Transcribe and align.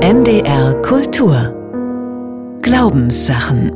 NDR 0.00 0.80
Kultur 0.82 2.60
Glaubenssachen 2.62 3.72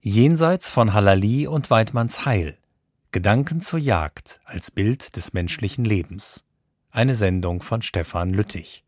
Jenseits 0.00 0.70
von 0.70 0.92
Halali 0.92 1.48
und 1.48 1.70
Weidmannsheil 1.70 2.56
Gedanken 3.10 3.60
zur 3.60 3.80
Jagd 3.80 4.40
als 4.44 4.70
Bild 4.70 5.16
des 5.16 5.32
menschlichen 5.32 5.84
Lebens. 5.84 6.44
Eine 6.92 7.16
Sendung 7.16 7.62
von 7.62 7.82
Stefan 7.82 8.32
Lüttich. 8.32 8.84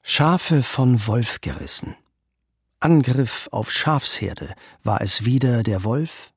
Schafe 0.00 0.62
von 0.62 1.08
Wolf 1.08 1.40
gerissen. 1.40 1.96
Angriff 2.78 3.48
auf 3.50 3.72
Schafsherde. 3.72 4.54
War 4.84 5.00
es 5.00 5.24
wieder 5.24 5.64
der 5.64 5.82
Wolf? 5.82 6.32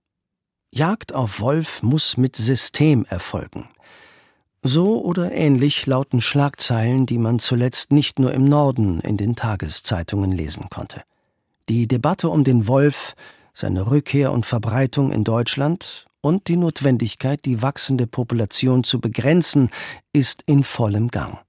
Jagd 0.71 1.13
auf 1.13 1.39
Wolf 1.41 1.83
muss 1.83 2.17
mit 2.17 2.35
System 2.35 3.05
erfolgen. 3.05 3.69
So 4.63 5.03
oder 5.03 5.31
ähnlich 5.31 5.85
lauten 5.85 6.19
Schlagzeilen, 6.19 7.05
die 7.05 7.17
man 7.17 7.39
zuletzt 7.39 7.91
nicht 7.91 8.19
nur 8.19 8.33
im 8.33 8.45
Norden 8.45 8.99
in 8.99 9.17
den 9.17 9.35
Tageszeitungen 9.35 10.31
lesen 10.31 10.67
konnte. 10.69 11.03
Die 11.69 11.87
Debatte 11.87 12.29
um 12.29 12.43
den 12.43 12.67
Wolf, 12.67 13.15
seine 13.53 13.89
Rückkehr 13.89 14.31
und 14.31 14.45
Verbreitung 14.45 15.11
in 15.11 15.23
Deutschland 15.23 16.07
und 16.21 16.47
die 16.47 16.57
Notwendigkeit, 16.57 17.45
die 17.45 17.61
wachsende 17.61 18.07
Population 18.07 18.83
zu 18.83 18.99
begrenzen, 18.99 19.69
ist 20.13 20.43
in 20.45 20.63
vollem 20.63 21.09
Gang. 21.09 21.39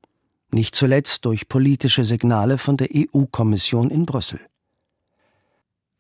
Nicht 0.50 0.74
zuletzt 0.74 1.24
durch 1.24 1.48
politische 1.48 2.04
Signale 2.04 2.58
von 2.58 2.76
der 2.76 2.88
EU-Kommission 2.94 3.90
in 3.90 4.06
Brüssel. 4.06 4.40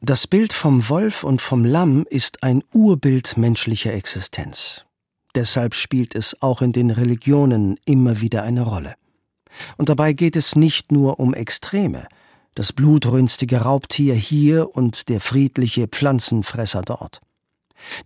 Das 0.00 0.26
Bild 0.26 0.52
vom 0.52 0.88
Wolf 0.88 1.24
und 1.24 1.40
vom 1.40 1.64
Lamm 1.64 2.06
ist 2.08 2.42
ein 2.42 2.62
Urbild 2.72 3.36
menschlicher 3.36 3.92
Existenz. 3.92 4.84
Deshalb 5.34 5.74
spielt 5.74 6.14
es 6.14 6.40
auch 6.42 6.62
in 6.62 6.72
den 6.72 6.90
Religionen 6.90 7.78
immer 7.84 8.20
wieder 8.20 8.42
eine 8.42 8.62
Rolle. 8.62 8.94
Und 9.76 9.88
dabei 9.88 10.12
geht 10.12 10.36
es 10.36 10.56
nicht 10.56 10.92
nur 10.92 11.20
um 11.20 11.34
Extreme, 11.34 12.06
das 12.54 12.72
blutrünstige 12.72 13.58
Raubtier 13.58 14.14
hier 14.14 14.74
und 14.74 15.08
der 15.08 15.20
friedliche 15.20 15.86
Pflanzenfresser 15.86 16.82
dort. 16.82 17.20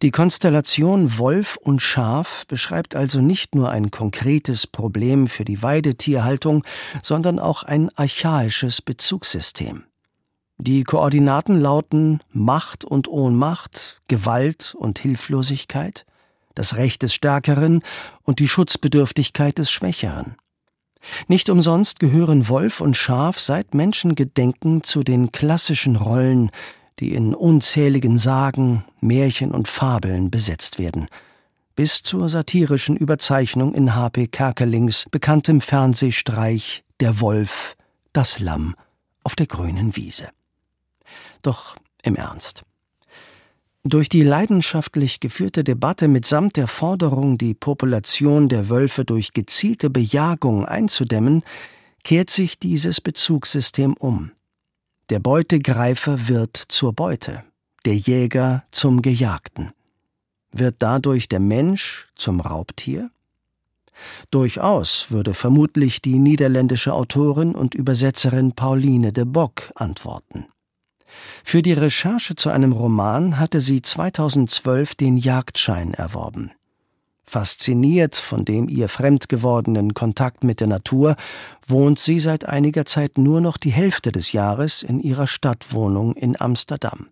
Die 0.02 0.10
Konstellation 0.10 1.18
Wolf 1.18 1.56
und 1.56 1.80
Schaf 1.80 2.44
beschreibt 2.46 2.94
also 2.94 3.20
nicht 3.20 3.54
nur 3.54 3.70
ein 3.70 3.90
konkretes 3.90 4.66
Problem 4.66 5.28
für 5.28 5.44
die 5.44 5.62
Weidetierhaltung, 5.62 6.64
sondern 7.02 7.38
auch 7.38 7.62
ein 7.62 7.90
archaisches 7.96 8.82
Bezugssystem. 8.82 9.84
Die 10.58 10.84
Koordinaten 10.84 11.60
lauten 11.60 12.20
Macht 12.30 12.84
und 12.84 13.08
Ohnmacht, 13.08 14.00
Gewalt 14.08 14.74
und 14.78 14.98
Hilflosigkeit, 14.98 16.04
das 16.54 16.76
Recht 16.76 17.02
des 17.02 17.14
Stärkeren 17.14 17.82
und 18.22 18.38
die 18.38 18.48
Schutzbedürftigkeit 18.48 19.58
des 19.58 19.70
Schwächeren. 19.70 20.36
Nicht 21.26 21.50
umsonst 21.50 21.98
gehören 21.98 22.48
Wolf 22.48 22.80
und 22.80 22.96
Schaf 22.96 23.40
seit 23.40 23.74
Menschengedenken 23.74 24.82
zu 24.82 25.02
den 25.02 25.32
klassischen 25.32 25.96
Rollen, 25.96 26.50
die 27.00 27.14
in 27.14 27.34
unzähligen 27.34 28.18
Sagen, 28.18 28.84
Märchen 29.00 29.50
und 29.50 29.68
Fabeln 29.68 30.30
besetzt 30.30 30.78
werden, 30.78 31.08
bis 31.74 32.02
zur 32.02 32.28
satirischen 32.28 32.96
Überzeichnung 32.96 33.74
in 33.74 33.94
H.P. 33.94 34.28
Kerkelings 34.28 35.06
bekanntem 35.10 35.60
Fernsehstreich 35.60 36.84
Der 37.00 37.20
Wolf, 37.20 37.76
das 38.12 38.38
Lamm 38.38 38.76
auf 39.24 39.34
der 39.34 39.46
grünen 39.46 39.96
Wiese. 39.96 40.28
Doch 41.42 41.76
im 42.02 42.14
Ernst. 42.14 42.62
Durch 43.84 44.08
die 44.08 44.22
leidenschaftlich 44.22 45.18
geführte 45.18 45.64
Debatte 45.64 46.06
mitsamt 46.06 46.56
der 46.56 46.68
Forderung, 46.68 47.36
die 47.36 47.54
Population 47.54 48.48
der 48.48 48.68
Wölfe 48.68 49.04
durch 49.04 49.32
gezielte 49.32 49.90
Bejagung 49.90 50.64
einzudämmen, 50.64 51.42
kehrt 52.04 52.30
sich 52.30 52.60
dieses 52.60 53.00
Bezugssystem 53.00 53.94
um. 53.94 54.30
Der 55.10 55.18
Beutegreifer 55.18 56.28
wird 56.28 56.56
zur 56.68 56.92
Beute, 56.92 57.42
der 57.84 57.96
Jäger 57.96 58.64
zum 58.70 59.02
Gejagten. 59.02 59.72
Wird 60.52 60.76
dadurch 60.78 61.28
der 61.28 61.40
Mensch 61.40 62.08
zum 62.14 62.40
Raubtier? 62.40 63.10
Durchaus 64.30 65.10
würde 65.10 65.34
vermutlich 65.34 66.00
die 66.00 66.20
niederländische 66.20 66.94
Autorin 66.94 67.54
und 67.54 67.74
Übersetzerin 67.74 68.52
Pauline 68.52 69.12
de 69.12 69.24
Bock 69.24 69.72
antworten. 69.74 70.46
Für 71.44 71.62
die 71.62 71.72
Recherche 71.72 72.36
zu 72.36 72.50
einem 72.50 72.72
Roman 72.72 73.38
hatte 73.38 73.60
sie 73.60 73.82
2012 73.82 74.94
den 74.94 75.16
Jagdschein 75.16 75.94
erworben. 75.94 76.52
Fasziniert 77.24 78.16
von 78.16 78.44
dem 78.44 78.68
ihr 78.68 78.88
fremd 78.88 79.28
gewordenen 79.28 79.94
Kontakt 79.94 80.44
mit 80.44 80.60
der 80.60 80.66
Natur, 80.66 81.16
wohnt 81.66 81.98
sie 81.98 82.20
seit 82.20 82.44
einiger 82.44 82.84
Zeit 82.84 83.16
nur 83.16 83.40
noch 83.40 83.56
die 83.56 83.72
Hälfte 83.72 84.12
des 84.12 84.32
Jahres 84.32 84.82
in 84.82 85.00
ihrer 85.00 85.26
Stadtwohnung 85.26 86.14
in 86.14 86.38
Amsterdam. 86.40 87.08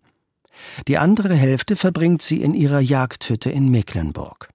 Die 0.89 0.99
andere 0.99 1.35
Hälfte 1.35 1.77
verbringt 1.77 2.23
sie 2.23 2.43
in 2.43 2.55
ihrer 2.55 2.81
Jagdhütte 2.81 3.51
in 3.51 3.71
Mecklenburg. 3.71 4.51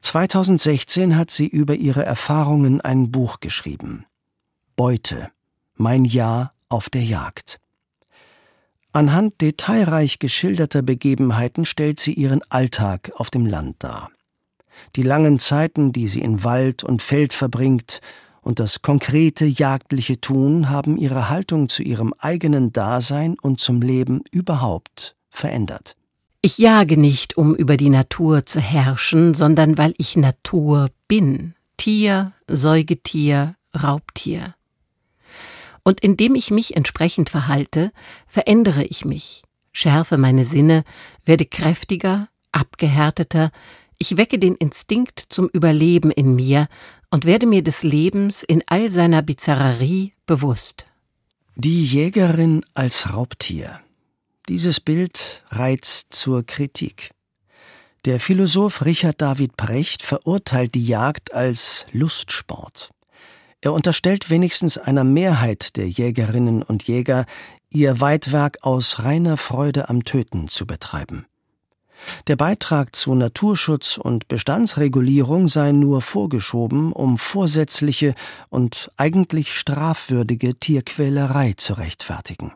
2016 0.00 1.16
hat 1.16 1.30
sie 1.30 1.46
über 1.46 1.76
ihre 1.76 2.04
Erfahrungen 2.04 2.80
ein 2.80 3.12
Buch 3.12 3.38
geschrieben. 3.38 4.04
Beute. 4.74 5.30
Mein 5.76 6.04
Jahr 6.04 6.54
auf 6.68 6.90
der 6.90 7.04
Jagd. 7.04 7.60
Anhand 8.94 9.40
detailreich 9.40 10.18
geschilderter 10.18 10.82
Begebenheiten 10.82 11.64
stellt 11.64 11.98
sie 11.98 12.12
ihren 12.12 12.42
Alltag 12.50 13.10
auf 13.16 13.30
dem 13.30 13.46
Land 13.46 13.76
dar. 13.78 14.10
Die 14.96 15.02
langen 15.02 15.38
Zeiten, 15.38 15.92
die 15.92 16.08
sie 16.08 16.20
in 16.20 16.44
Wald 16.44 16.84
und 16.84 17.00
Feld 17.00 17.32
verbringt, 17.32 18.00
und 18.42 18.58
das 18.58 18.82
konkrete 18.82 19.46
jagdliche 19.46 20.20
Tun 20.20 20.68
haben 20.68 20.98
ihre 20.98 21.30
Haltung 21.30 21.68
zu 21.68 21.82
ihrem 21.82 22.12
eigenen 22.18 22.72
Dasein 22.72 23.36
und 23.40 23.60
zum 23.60 23.80
Leben 23.80 24.22
überhaupt 24.32 25.14
verändert. 25.30 25.96
Ich 26.42 26.58
jage 26.58 26.96
nicht, 26.98 27.36
um 27.36 27.54
über 27.54 27.76
die 27.76 27.88
Natur 27.88 28.44
zu 28.44 28.60
herrschen, 28.60 29.32
sondern 29.34 29.78
weil 29.78 29.94
ich 29.96 30.16
Natur 30.16 30.90
bin. 31.06 31.54
Tier, 31.76 32.32
Säugetier, 32.48 33.54
Raubtier 33.80 34.54
und 35.84 36.00
indem 36.00 36.34
ich 36.34 36.50
mich 36.50 36.76
entsprechend 36.76 37.30
verhalte, 37.30 37.92
verändere 38.26 38.84
ich 38.84 39.04
mich, 39.04 39.42
schärfe 39.72 40.18
meine 40.18 40.44
Sinne, 40.44 40.84
werde 41.24 41.46
kräftiger, 41.46 42.28
abgehärteter, 42.52 43.50
ich 43.98 44.16
wecke 44.16 44.38
den 44.38 44.56
Instinkt 44.56 45.20
zum 45.28 45.48
Überleben 45.48 46.10
in 46.10 46.34
mir 46.34 46.68
und 47.10 47.24
werde 47.24 47.46
mir 47.46 47.62
des 47.62 47.82
Lebens 47.82 48.42
in 48.42 48.62
all 48.66 48.90
seiner 48.90 49.22
Bizarrerie 49.22 50.12
bewusst. 50.26 50.86
Die 51.54 51.84
Jägerin 51.84 52.64
als 52.74 53.12
Raubtier. 53.12 53.80
Dieses 54.48 54.80
Bild 54.80 55.44
reizt 55.50 56.14
zur 56.14 56.44
Kritik. 56.44 57.10
Der 58.04 58.18
Philosoph 58.18 58.84
Richard 58.84 59.20
David 59.20 59.56
Brecht 59.56 60.02
verurteilt 60.02 60.74
die 60.74 60.86
Jagd 60.86 61.34
als 61.34 61.86
Lustsport. 61.92 62.90
Er 63.62 63.72
unterstellt 63.72 64.28
wenigstens 64.28 64.76
einer 64.76 65.04
Mehrheit 65.04 65.76
der 65.76 65.88
Jägerinnen 65.88 66.64
und 66.64 66.82
Jäger, 66.88 67.26
ihr 67.70 68.00
Weidwerk 68.00 68.58
aus 68.62 69.04
reiner 69.04 69.36
Freude 69.36 69.88
am 69.88 70.04
Töten 70.04 70.48
zu 70.48 70.66
betreiben. 70.66 71.26
Der 72.26 72.34
Beitrag 72.34 72.96
zu 72.96 73.14
Naturschutz 73.14 73.98
und 73.98 74.26
Bestandsregulierung 74.26 75.46
sei 75.46 75.70
nur 75.70 76.00
vorgeschoben, 76.00 76.92
um 76.92 77.18
vorsätzliche 77.18 78.16
und 78.50 78.90
eigentlich 78.96 79.54
strafwürdige 79.54 80.56
Tierquälerei 80.56 81.54
zu 81.56 81.74
rechtfertigen. 81.74 82.52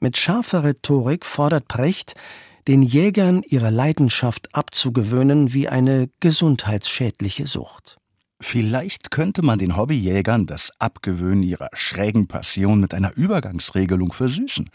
Mit 0.00 0.16
scharfer 0.16 0.64
Rhetorik 0.64 1.26
fordert 1.26 1.68
Precht, 1.68 2.14
den 2.66 2.82
Jägern 2.82 3.42
ihre 3.46 3.68
Leidenschaft 3.68 4.54
abzugewöhnen 4.54 5.52
wie 5.52 5.68
eine 5.68 6.08
gesundheitsschädliche 6.20 7.46
Sucht. 7.46 7.98
Vielleicht 8.44 9.12
könnte 9.12 9.40
man 9.42 9.60
den 9.60 9.76
Hobbyjägern 9.76 10.46
das 10.46 10.72
Abgewöhnen 10.80 11.44
ihrer 11.44 11.68
schrägen 11.74 12.26
Passion 12.26 12.80
mit 12.80 12.92
einer 12.92 13.16
Übergangsregelung 13.16 14.12
versüßen. 14.12 14.68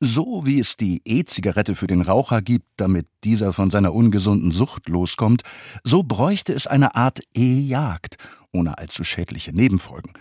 So 0.00 0.44
wie 0.44 0.60
es 0.60 0.76
die 0.76 1.00
E-Zigarette 1.06 1.74
für 1.74 1.86
den 1.86 2.02
Raucher 2.02 2.42
gibt, 2.42 2.66
damit 2.76 3.06
dieser 3.24 3.54
von 3.54 3.70
seiner 3.70 3.94
ungesunden 3.94 4.50
Sucht 4.50 4.90
loskommt, 4.90 5.44
so 5.82 6.02
bräuchte 6.02 6.52
es 6.52 6.66
eine 6.66 6.94
Art 6.94 7.20
E-Jagd, 7.34 8.18
ohne 8.52 8.76
allzu 8.76 9.02
schädliche 9.02 9.54
Nebenfolgen. 9.54 10.12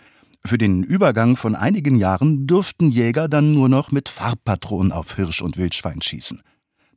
Für 0.46 0.58
den 0.58 0.82
Übergang 0.82 1.36
von 1.36 1.54
einigen 1.54 1.98
Jahren 1.98 2.48
dürften 2.48 2.92
Jäger 2.92 3.28
dann 3.28 3.54
nur 3.54 3.68
noch 3.68 3.92
mit 3.92 4.08
Farbpatronen 4.08 4.94
auf 4.94 5.18
Hirsch 5.18 5.42
und 5.42 5.58
Wildschwein 5.58 6.02
schießen. 6.02 6.42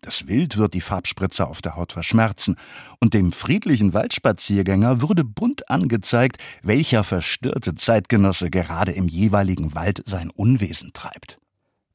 Das 0.00 0.26
Wild 0.26 0.56
wird 0.56 0.74
die 0.74 0.80
Farbspritzer 0.80 1.48
auf 1.48 1.60
der 1.60 1.76
Haut 1.76 1.92
verschmerzen, 1.92 2.56
und 3.00 3.14
dem 3.14 3.32
friedlichen 3.32 3.94
Waldspaziergänger 3.94 5.00
würde 5.00 5.24
bunt 5.24 5.68
angezeigt, 5.70 6.38
welcher 6.62 7.04
verstörte 7.04 7.74
Zeitgenosse 7.74 8.50
gerade 8.50 8.92
im 8.92 9.08
jeweiligen 9.08 9.74
Wald 9.74 10.02
sein 10.06 10.30
Unwesen 10.30 10.92
treibt. 10.92 11.38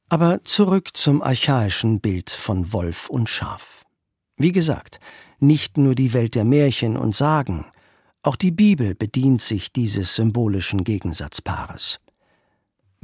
Aber 0.08 0.44
zurück 0.44 0.90
zum 0.94 1.22
archaischen 1.22 2.00
Bild 2.00 2.30
von 2.30 2.72
Wolf 2.72 3.08
und 3.08 3.28
Schaf. 3.28 3.84
Wie 4.36 4.52
gesagt, 4.52 5.00
nicht 5.40 5.78
nur 5.78 5.94
die 5.94 6.12
Welt 6.12 6.34
der 6.34 6.44
Märchen 6.44 6.96
und 6.96 7.16
Sagen, 7.16 7.66
Auch 8.26 8.36
die 8.36 8.52
Bibel 8.52 8.94
bedient 8.94 9.42
sich 9.42 9.70
dieses 9.70 10.14
symbolischen 10.14 10.82
Gegensatzpaares. 10.82 12.00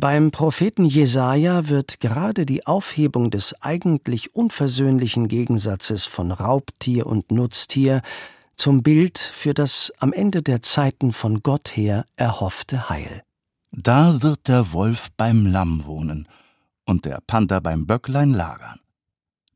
Beim 0.01 0.31
Propheten 0.31 0.87
Jesaja 0.87 1.69
wird 1.69 2.01
gerade 2.01 2.47
die 2.47 2.67
Aufhebung 2.67 3.31
des 3.31 3.55
eigentlich 3.61 4.35
unversöhnlichen 4.35 5.29
Gegensatzes 5.29 6.07
von 6.07 6.33
Raubtier 6.33 7.07
und 7.07 7.31
Nutztier 7.31 8.01
zum 8.57 8.83
Bild 8.83 9.19
für 9.19 9.53
das 9.53 9.93
am 9.99 10.15
Ende 10.15 10.43
der 10.43 10.63
Zeiten 10.63 11.13
von 11.13 11.43
Gott 11.43 11.77
her 11.77 12.07
erhoffte 12.17 12.89
Heil. 12.89 13.23
Da 13.73 14.23
wird 14.23 14.49
der 14.49 14.73
Wolf 14.73 15.09
beim 15.19 15.45
Lamm 15.45 15.85
wohnen 15.85 16.27
und 16.87 17.05
der 17.05 17.19
Panther 17.27 17.61
beim 17.61 17.87
Böcklein 17.87 18.33
lagern. 18.33 18.81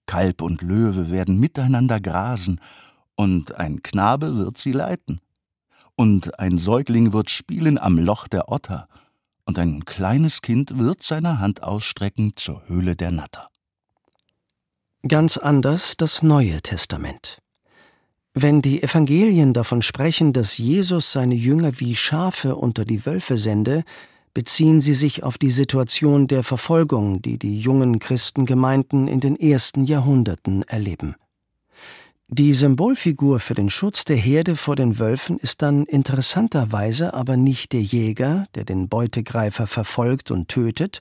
Kalb 0.05 0.43
und 0.43 0.61
Löwe 0.61 1.11
werden 1.11 1.41
miteinander 1.41 2.01
grasen, 2.01 2.61
und 3.17 3.55
ein 3.55 3.83
Knabe 3.83 4.37
wird 4.37 4.59
sie 4.59 4.73
leiten. 4.73 5.23
Und 5.97 6.39
ein 6.39 6.59
Säugling 6.59 7.15
wird 7.15 7.31
spielen 7.31 7.79
am 7.79 7.97
Loch 7.99 8.29
der 8.29 8.53
Otter, 8.53 8.89
und 9.45 9.59
ein 9.59 9.85
kleines 9.85 10.43
Kind 10.43 10.79
wird 10.79 11.03
seine 11.03 11.39
Hand 11.39 11.63
ausstrecken 11.63 12.33
zur 12.37 12.67
Höhle 12.67 12.97
der 12.97 13.11
Natter. 13.11 13.49
Ganz 15.07 15.37
anders 15.37 15.97
das 15.97 16.23
Neue 16.23 16.63
Testament. 16.63 17.39
Wenn 18.33 18.63
die 18.63 18.83
Evangelien 18.83 19.53
davon 19.53 19.83
sprechen, 19.83 20.33
dass 20.33 20.59
Jesus 20.59 21.13
seine 21.13 21.35
Jünger 21.35 21.79
wie 21.79 21.95
Schafe 21.95 22.57
unter 22.57 22.85
die 22.85 23.07
Wölfe 23.07 23.39
sende, 23.39 23.85
beziehen 24.33 24.81
sie 24.81 24.95
sich 24.95 25.23
auf 25.23 25.39
die 25.39 25.53
Situation 25.53 26.27
der 26.27 26.43
Verfolgung, 26.43 27.23
die 27.23 27.39
die 27.39 27.61
jungen 27.61 28.01
Christengemeinden 28.01 29.07
in 29.07 29.21
den 29.21 29.37
ersten 29.37 29.85
Jahrhunderten 29.85 30.63
erleben. 30.63 31.15
Die 32.29 32.55
Symbolfigur 32.55 33.39
für 33.39 33.55
den 33.55 33.69
Schutz 33.69 34.05
der 34.05 34.17
Herde 34.17 34.57
vor 34.57 34.77
den 34.77 34.99
Wölfen 34.99 35.39
ist 35.39 35.61
dann 35.61 35.85
interessanterweise 35.85 37.13
aber 37.13 37.37
nicht 37.37 37.73
der 37.73 37.83
Jäger, 37.83 38.47
der 38.55 38.65
den 38.65 38.89
Beutegreifer 38.89 39.67
verfolgt 39.67 40.31
und 40.31 40.49
tötet, 40.49 41.01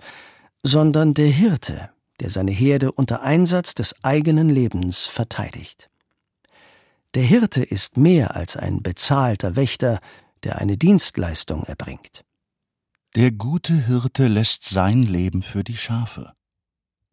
sondern 0.63 1.13
der 1.13 1.29
Hirte, 1.29 1.89
der 2.19 2.29
seine 2.29 2.51
Herde 2.51 2.91
unter 2.91 3.23
Einsatz 3.23 3.73
des 3.73 3.95
eigenen 4.03 4.49
Lebens 4.49 5.05
verteidigt. 5.05 5.89
Der 7.15 7.23
Hirte 7.23 7.63
ist 7.63 7.95
mehr 7.95 8.35
als 8.35 8.57
ein 8.57 8.81
bezahlter 8.81 9.55
Wächter, 9.55 9.99
der 10.43 10.59
eine 10.59 10.77
Dienstleistung 10.77 11.63
erbringt. 11.63 12.25
Der 13.15 13.31
gute 13.31 13.73
Hirte 13.73 14.27
lässt 14.27 14.65
sein 14.65 15.03
Leben 15.03 15.41
für 15.41 15.63
die 15.63 15.77
Schafe. 15.77 16.33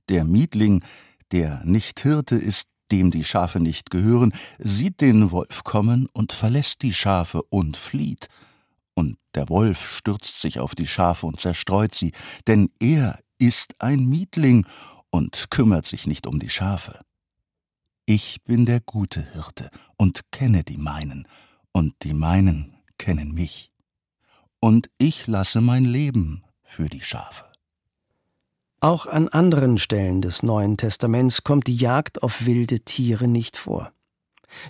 Der 0.08 0.24
Mietling, 0.24 0.82
der 1.30 1.62
nicht 1.64 2.00
Hirte 2.00 2.36
ist, 2.36 2.66
dem 2.90 3.10
die 3.10 3.24
Schafe 3.24 3.60
nicht 3.60 3.90
gehören, 3.90 4.32
sieht 4.58 5.00
den 5.00 5.30
Wolf 5.30 5.64
kommen 5.64 6.06
und 6.12 6.32
verlässt 6.32 6.82
die 6.82 6.92
Schafe 6.92 7.42
und 7.42 7.76
flieht. 7.76 8.28
Und 8.94 9.18
der 9.34 9.48
Wolf 9.48 9.88
stürzt 9.88 10.40
sich 10.40 10.58
auf 10.58 10.74
die 10.74 10.86
Schafe 10.86 11.26
und 11.26 11.40
zerstreut 11.40 11.94
sie, 11.94 12.12
denn 12.46 12.70
er 12.80 13.18
ist 13.38 13.80
ein 13.80 14.08
Mietling 14.08 14.66
und 15.10 15.50
kümmert 15.50 15.86
sich 15.86 16.06
nicht 16.06 16.26
um 16.26 16.38
die 16.38 16.50
Schafe. 16.50 17.00
Ich 18.06 18.42
bin 18.44 18.66
der 18.66 18.80
gute 18.80 19.22
Hirte 19.32 19.70
und 19.96 20.32
kenne 20.32 20.64
die 20.64 20.76
meinen, 20.76 21.28
und 21.72 21.94
die 22.02 22.12
meinen 22.12 22.76
kennen 22.98 23.32
mich. 23.32 23.72
Und 24.58 24.90
ich 24.98 25.26
lasse 25.26 25.60
mein 25.60 25.84
Leben 25.84 26.44
für 26.62 26.88
die 26.88 27.00
Schafe. 27.00 27.49
Auch 28.82 29.06
an 29.06 29.28
anderen 29.28 29.76
Stellen 29.76 30.22
des 30.22 30.42
Neuen 30.42 30.78
Testaments 30.78 31.44
kommt 31.44 31.66
die 31.66 31.76
Jagd 31.76 32.22
auf 32.22 32.46
wilde 32.46 32.80
Tiere 32.80 33.28
nicht 33.28 33.58
vor. 33.58 33.92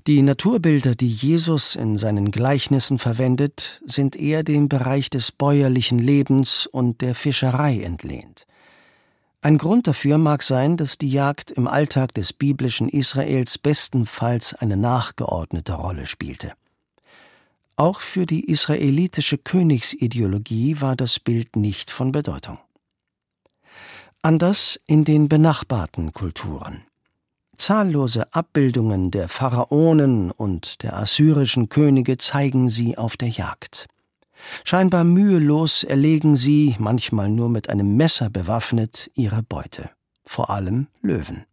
Die 0.08 0.20
Naturbilder, 0.22 0.96
die 0.96 1.08
Jesus 1.08 1.76
in 1.76 1.96
seinen 1.96 2.32
Gleichnissen 2.32 2.98
verwendet, 2.98 3.80
sind 3.86 4.16
eher 4.16 4.42
dem 4.42 4.68
Bereich 4.68 5.10
des 5.10 5.30
bäuerlichen 5.30 6.00
Lebens 6.00 6.66
und 6.66 7.00
der 7.02 7.14
Fischerei 7.14 7.80
entlehnt. 7.82 8.46
Ein 9.42 9.58
Grund 9.58 9.86
dafür 9.86 10.18
mag 10.18 10.42
sein, 10.42 10.76
dass 10.76 10.98
die 10.98 11.08
Jagd 11.08 11.52
im 11.52 11.68
Alltag 11.68 12.12
des 12.12 12.32
biblischen 12.32 12.88
Israels 12.88 13.58
bestenfalls 13.58 14.54
eine 14.54 14.76
nachgeordnete 14.76 15.72
Rolle 15.72 16.04
spielte. 16.06 16.52
Auch 17.76 18.00
für 18.00 18.26
die 18.26 18.50
israelitische 18.50 19.38
Königsideologie 19.38 20.80
war 20.80 20.96
das 20.96 21.20
Bild 21.20 21.54
nicht 21.54 21.90
von 21.92 22.12
Bedeutung. 22.12 22.58
Anders 24.22 24.78
in 24.86 25.04
den 25.04 25.30
benachbarten 25.30 26.12
Kulturen. 26.12 26.82
Zahllose 27.56 28.34
Abbildungen 28.34 29.10
der 29.10 29.30
Pharaonen 29.30 30.30
und 30.30 30.82
der 30.82 30.98
assyrischen 30.98 31.70
Könige 31.70 32.18
zeigen 32.18 32.68
sie 32.68 32.98
auf 32.98 33.16
der 33.16 33.30
Jagd. 33.30 33.86
Scheinbar 34.62 35.04
mühelos 35.04 35.84
erlegen 35.84 36.36
sie, 36.36 36.76
manchmal 36.78 37.30
nur 37.30 37.48
mit 37.48 37.70
einem 37.70 37.96
Messer 37.96 38.28
bewaffnet, 38.28 39.10
ihre 39.14 39.42
Beute, 39.42 39.88
vor 40.26 40.50
allem 40.50 40.88
Löwen. 41.00 41.46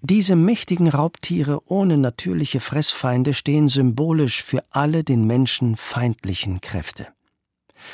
Diese 0.00 0.34
mächtigen 0.34 0.88
Raubtiere 0.88 1.60
ohne 1.70 1.98
natürliche 1.98 2.58
Fressfeinde 2.58 3.32
stehen 3.32 3.68
symbolisch 3.68 4.42
für 4.42 4.64
alle 4.70 5.04
den 5.04 5.24
Menschen 5.24 5.76
feindlichen 5.76 6.60
Kräfte 6.60 7.06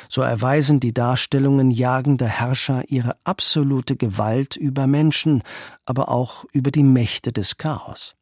so 0.09 0.23
erweisen 0.23 0.81
die 0.81 0.95
Darstellungen 0.95 1.71
jagender 1.71 2.27
Herrscher 2.27 2.85
ihre 2.89 3.17
absolute 3.25 3.97
Gewalt 3.97 4.57
über 4.57 4.87
Menschen, 4.87 5.43
aber 5.85 6.09
auch 6.11 6.45
über 6.53 6.71
die 6.71 6.83
Mächte 6.83 7.33
des 7.33 7.59
Chaos. 7.59 8.15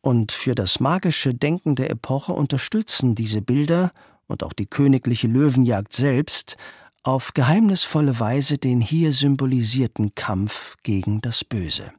Und 0.00 0.32
für 0.32 0.54
das 0.54 0.80
magische 0.80 1.34
Denken 1.34 1.74
der 1.74 1.90
Epoche 1.90 2.32
unterstützen 2.32 3.14
diese 3.14 3.42
Bilder 3.42 3.92
und 4.26 4.42
auch 4.42 4.52
die 4.52 4.66
königliche 4.66 5.26
Löwenjagd 5.26 5.92
selbst 5.92 6.56
auf 7.02 7.32
geheimnisvolle 7.34 8.18
Weise 8.20 8.58
den 8.58 8.80
hier 8.80 9.12
symbolisierten 9.12 10.14
Kampf 10.14 10.76
gegen 10.82 11.20
das 11.20 11.44
Böse. 11.44 11.92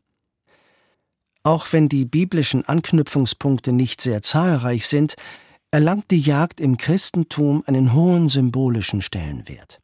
Auch 1.44 1.68
wenn 1.72 1.90
die 1.90 2.06
biblischen 2.06 2.66
Anknüpfungspunkte 2.66 3.72
nicht 3.72 4.02
sehr 4.02 4.22
zahlreich 4.22 4.88
sind, 4.88 5.16
erlangt 5.72 6.12
die 6.12 6.20
Jagd 6.20 6.60
im 6.60 6.76
Christentum 6.76 7.64
einen 7.66 7.94
hohen 7.94 8.28
symbolischen 8.28 9.02
Stellenwert. 9.02 9.80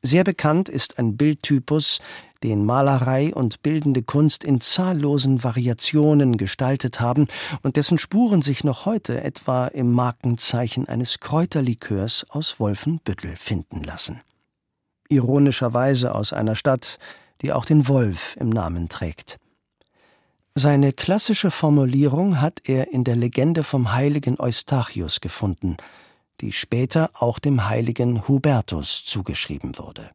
Sehr 0.00 0.22
bekannt 0.22 0.68
ist 0.68 1.00
ein 1.00 1.16
Bildtypus, 1.16 1.98
den 2.44 2.64
Malerei 2.64 3.34
und 3.34 3.62
bildende 3.62 4.02
Kunst 4.02 4.44
in 4.44 4.60
zahllosen 4.60 5.42
Variationen 5.42 6.36
gestaltet 6.36 7.00
haben 7.00 7.26
und 7.62 7.76
dessen 7.76 7.98
Spuren 7.98 8.42
sich 8.42 8.62
noch 8.62 8.86
heute 8.86 9.24
etwa 9.24 9.66
im 9.66 9.90
Markenzeichen 9.90 10.86
eines 10.88 11.18
Kräuterlikörs 11.18 12.26
aus 12.28 12.60
Wolfenbüttel 12.60 13.34
finden 13.34 13.82
lassen. 13.82 14.20
Ironischerweise 15.08 16.14
aus 16.14 16.32
einer 16.32 16.54
Stadt, 16.54 17.00
die 17.42 17.52
auch 17.52 17.64
den 17.64 17.88
Wolf 17.88 18.36
im 18.38 18.50
Namen 18.50 18.88
trägt. 18.88 19.38
Seine 20.58 20.92
klassische 20.92 21.52
Formulierung 21.52 22.40
hat 22.40 22.62
er 22.64 22.92
in 22.92 23.04
der 23.04 23.14
Legende 23.14 23.62
vom 23.62 23.92
heiligen 23.92 24.40
Eustachius 24.40 25.20
gefunden, 25.20 25.76
die 26.40 26.50
später 26.50 27.10
auch 27.14 27.38
dem 27.38 27.68
heiligen 27.68 28.26
Hubertus 28.26 29.04
zugeschrieben 29.04 29.78
wurde. 29.78 30.10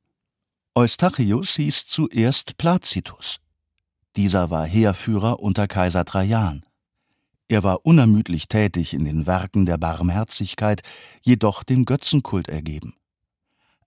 Eustachius 0.75 1.55
hieß 1.55 1.87
zuerst 1.87 2.57
Placitus. 2.57 3.39
Dieser 4.17 4.49
war 4.49 4.65
Heerführer 4.65 5.39
unter 5.39 5.69
Kaiser 5.69 6.03
Trajan. 6.03 6.65
Er 7.47 7.63
war 7.63 7.85
unermüdlich 7.85 8.49
tätig 8.49 8.93
in 8.93 9.05
den 9.05 9.25
Werken 9.25 9.65
der 9.65 9.77
Barmherzigkeit, 9.77 10.81
jedoch 11.21 11.63
dem 11.63 11.85
Götzenkult 11.85 12.49
ergeben. 12.49 12.95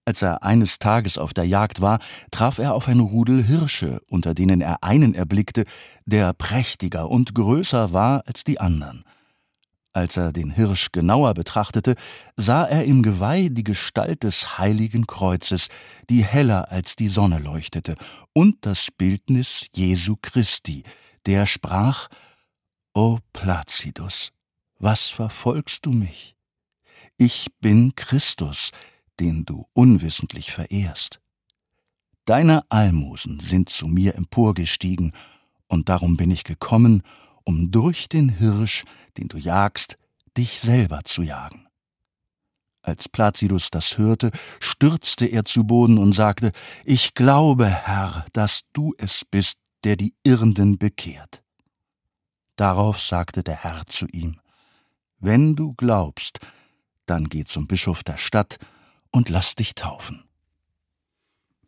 Als 0.06 0.22
er 0.22 0.44
eines 0.44 0.78
Tages 0.78 1.18
auf 1.18 1.34
der 1.34 1.44
Jagd 1.44 1.80
war, 1.80 1.98
traf 2.30 2.58
er 2.58 2.74
auf 2.74 2.86
ein 2.86 3.00
Rudel 3.00 3.42
Hirsche, 3.42 4.00
unter 4.08 4.34
denen 4.34 4.60
er 4.60 4.84
einen 4.84 5.14
erblickte, 5.14 5.64
der 6.04 6.32
prächtiger 6.32 7.10
und 7.10 7.34
größer 7.34 7.92
war 7.92 8.22
als 8.24 8.44
die 8.44 8.60
anderen. 8.60 9.04
Als 9.92 10.16
er 10.16 10.32
den 10.32 10.50
Hirsch 10.50 10.92
genauer 10.92 11.34
betrachtete, 11.34 11.96
sah 12.36 12.64
er 12.64 12.84
im 12.84 13.02
Geweih 13.02 13.48
die 13.50 13.64
Gestalt 13.64 14.22
des 14.22 14.58
heiligen 14.58 15.08
Kreuzes, 15.08 15.68
die 16.08 16.22
heller 16.22 16.70
als 16.70 16.94
die 16.94 17.08
Sonne 17.08 17.40
leuchtete, 17.40 17.96
und 18.32 18.58
das 18.60 18.88
Bildnis 18.96 19.66
Jesu 19.74 20.14
Christi, 20.22 20.84
der 21.24 21.46
sprach 21.46 22.06
O 22.94 23.18
Placidus, 23.32 24.30
was 24.78 25.08
verfolgst 25.08 25.84
du 25.84 25.90
mich? 25.90 26.36
Ich 27.16 27.48
bin 27.60 27.96
Christus, 27.96 28.70
den 29.20 29.44
du 29.44 29.66
unwissentlich 29.72 30.52
verehrst. 30.52 31.20
Deine 32.24 32.68
Almosen 32.70 33.40
sind 33.40 33.68
zu 33.68 33.86
mir 33.86 34.14
emporgestiegen, 34.14 35.12
und 35.68 35.88
darum 35.88 36.16
bin 36.16 36.30
ich 36.30 36.44
gekommen, 36.44 37.02
um 37.44 37.70
durch 37.70 38.08
den 38.08 38.28
Hirsch, 38.28 38.84
den 39.16 39.28
du 39.28 39.38
jagst, 39.38 39.98
dich 40.36 40.60
selber 40.60 41.02
zu 41.04 41.22
jagen. 41.22 41.66
Als 42.82 43.08
Placidus 43.08 43.70
das 43.70 43.98
hörte, 43.98 44.30
stürzte 44.60 45.26
er 45.26 45.44
zu 45.44 45.64
Boden 45.64 45.98
und 45.98 46.12
sagte, 46.12 46.52
Ich 46.84 47.14
glaube, 47.14 47.66
Herr, 47.66 48.24
dass 48.32 48.62
du 48.72 48.94
es 48.98 49.24
bist, 49.24 49.58
der 49.82 49.96
die 49.96 50.14
Irrenden 50.22 50.78
bekehrt. 50.78 51.42
Darauf 52.54 53.00
sagte 53.00 53.42
der 53.42 53.56
Herr 53.56 53.86
zu 53.86 54.06
ihm, 54.06 54.40
Wenn 55.18 55.56
du 55.56 55.74
glaubst, 55.74 56.38
dann 57.06 57.28
geh 57.28 57.44
zum 57.44 57.66
Bischof 57.66 58.04
der 58.04 58.18
Stadt 58.18 58.58
und 59.10 59.28
lass 59.28 59.54
dich 59.54 59.74
taufen. 59.74 60.24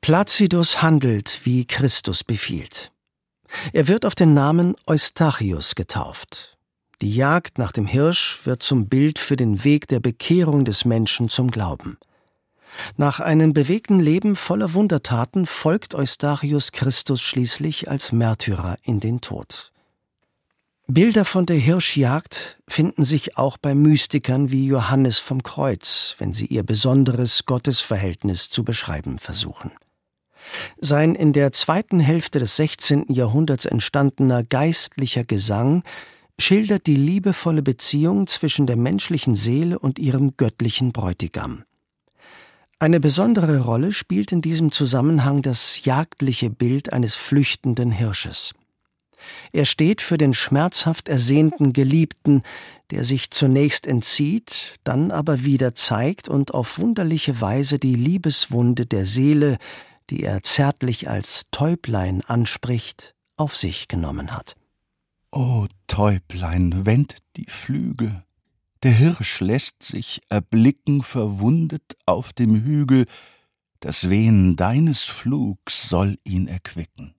Placidus 0.00 0.80
handelt, 0.82 1.40
wie 1.44 1.66
Christus 1.66 2.24
befiehlt. 2.24 2.92
Er 3.72 3.88
wird 3.88 4.04
auf 4.06 4.14
den 4.14 4.34
Namen 4.34 4.76
Eustachius 4.86 5.74
getauft. 5.74 6.56
Die 7.00 7.14
Jagd 7.14 7.58
nach 7.58 7.72
dem 7.72 7.86
Hirsch 7.86 8.40
wird 8.44 8.62
zum 8.62 8.88
Bild 8.88 9.18
für 9.18 9.36
den 9.36 9.64
Weg 9.64 9.88
der 9.88 10.00
Bekehrung 10.00 10.64
des 10.64 10.84
Menschen 10.84 11.28
zum 11.28 11.50
Glauben. 11.50 11.98
Nach 12.96 13.20
einem 13.20 13.52
bewegten 13.52 14.00
Leben 14.00 14.36
voller 14.36 14.74
Wundertaten 14.74 15.46
folgt 15.46 15.94
Eustachius 15.94 16.72
Christus 16.72 17.22
schließlich 17.22 17.88
als 17.88 18.12
Märtyrer 18.12 18.76
in 18.82 19.00
den 19.00 19.20
Tod. 19.20 19.72
Bilder 20.90 21.26
von 21.26 21.44
der 21.44 21.56
Hirschjagd 21.56 22.58
finden 22.66 23.04
sich 23.04 23.36
auch 23.36 23.58
bei 23.58 23.74
Mystikern 23.74 24.50
wie 24.50 24.64
Johannes 24.64 25.18
vom 25.18 25.42
Kreuz, 25.42 26.14
wenn 26.16 26.32
sie 26.32 26.46
ihr 26.46 26.62
besonderes 26.62 27.44
Gottesverhältnis 27.44 28.48
zu 28.48 28.64
beschreiben 28.64 29.18
versuchen. 29.18 29.70
Sein 30.80 31.14
in 31.14 31.34
der 31.34 31.52
zweiten 31.52 32.00
Hälfte 32.00 32.38
des 32.38 32.56
16. 32.56 33.12
Jahrhunderts 33.12 33.66
entstandener 33.66 34.42
geistlicher 34.42 35.24
Gesang 35.24 35.84
schildert 36.40 36.86
die 36.86 36.96
liebevolle 36.96 37.62
Beziehung 37.62 38.26
zwischen 38.26 38.66
der 38.66 38.76
menschlichen 38.76 39.34
Seele 39.34 39.78
und 39.78 39.98
ihrem 39.98 40.38
göttlichen 40.38 40.92
Bräutigam. 40.92 41.64
Eine 42.78 42.98
besondere 42.98 43.60
Rolle 43.60 43.92
spielt 43.92 44.32
in 44.32 44.40
diesem 44.40 44.72
Zusammenhang 44.72 45.42
das 45.42 45.84
jagdliche 45.84 46.48
Bild 46.48 46.94
eines 46.94 47.14
flüchtenden 47.14 47.90
Hirsches. 47.90 48.54
Er 49.52 49.64
steht 49.64 50.00
für 50.00 50.18
den 50.18 50.34
schmerzhaft 50.34 51.08
ersehnten 51.08 51.72
Geliebten, 51.72 52.42
der 52.90 53.04
sich 53.04 53.30
zunächst 53.30 53.86
entzieht, 53.86 54.78
dann 54.84 55.10
aber 55.10 55.44
wieder 55.44 55.74
zeigt 55.74 56.28
und 56.28 56.54
auf 56.54 56.78
wunderliche 56.78 57.40
Weise 57.40 57.78
die 57.78 57.94
Liebeswunde 57.94 58.86
der 58.86 59.06
Seele, 59.06 59.58
die 60.10 60.22
er 60.22 60.42
zärtlich 60.42 61.08
als 61.08 61.46
Täublein 61.50 62.22
anspricht, 62.26 63.14
auf 63.36 63.56
sich 63.56 63.88
genommen 63.88 64.32
hat. 64.32 64.56
O 65.30 65.66
Täublein, 65.86 66.86
wend 66.86 67.18
die 67.36 67.46
Flügel, 67.48 68.22
der 68.82 68.92
Hirsch 68.92 69.40
lässt 69.40 69.82
sich 69.82 70.22
erblicken 70.28 71.02
verwundet 71.02 71.96
auf 72.06 72.32
dem 72.32 72.62
Hügel, 72.62 73.06
das 73.80 74.08
Wehen 74.08 74.56
deines 74.56 75.04
Flugs 75.04 75.88
soll 75.88 76.16
ihn 76.24 76.48
erquicken. 76.48 77.14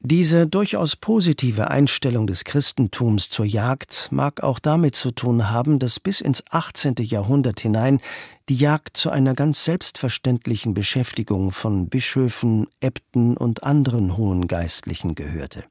Diese 0.00 0.46
durchaus 0.46 0.94
positive 0.94 1.72
Einstellung 1.72 2.28
des 2.28 2.44
Christentums 2.44 3.30
zur 3.30 3.44
Jagd 3.44 4.08
mag 4.12 4.44
auch 4.44 4.60
damit 4.60 4.94
zu 4.94 5.10
tun 5.10 5.50
haben, 5.50 5.80
dass 5.80 5.98
bis 5.98 6.20
ins 6.20 6.44
18. 6.50 6.94
Jahrhundert 7.00 7.58
hinein 7.58 8.00
die 8.48 8.54
Jagd 8.54 8.96
zu 8.96 9.10
einer 9.10 9.34
ganz 9.34 9.64
selbstverständlichen 9.64 10.72
Beschäftigung 10.72 11.50
von 11.50 11.88
Bischöfen, 11.88 12.68
Äbten 12.80 13.36
und 13.36 13.64
anderen 13.64 14.16
hohen 14.16 14.46
Geistlichen 14.46 15.16
gehörte. 15.16 15.64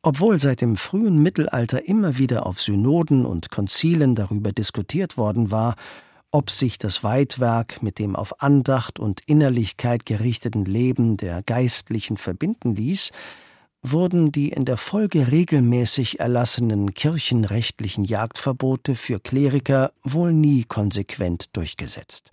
Obwohl 0.00 0.40
seit 0.40 0.62
dem 0.62 0.76
frühen 0.76 1.22
Mittelalter 1.22 1.86
immer 1.86 2.16
wieder 2.16 2.46
auf 2.46 2.62
Synoden 2.62 3.26
und 3.26 3.50
Konzilen 3.50 4.14
darüber 4.14 4.52
diskutiert 4.52 5.18
worden 5.18 5.50
war, 5.50 5.76
ob 6.32 6.50
sich 6.50 6.78
das 6.78 7.04
Weitwerk 7.04 7.82
mit 7.82 7.98
dem 7.98 8.16
auf 8.16 8.42
Andacht 8.42 8.98
und 8.98 9.20
Innerlichkeit 9.26 10.06
gerichteten 10.06 10.64
Leben 10.64 11.18
der 11.18 11.42
Geistlichen 11.42 12.16
verbinden 12.16 12.74
ließ, 12.74 13.12
wurden 13.82 14.32
die 14.32 14.48
in 14.48 14.64
der 14.64 14.78
Folge 14.78 15.30
regelmäßig 15.30 16.20
erlassenen 16.20 16.94
kirchenrechtlichen 16.94 18.04
Jagdverbote 18.04 18.94
für 18.94 19.20
Kleriker 19.20 19.92
wohl 20.02 20.32
nie 20.32 20.64
konsequent 20.64 21.54
durchgesetzt. 21.54 22.32